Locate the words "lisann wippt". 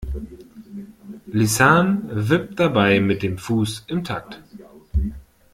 1.27-2.59